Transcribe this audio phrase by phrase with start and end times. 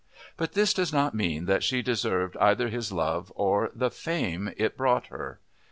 [0.35, 4.75] But this does not mean that she deserved either his love or the fame it
[4.75, 5.39] brought her."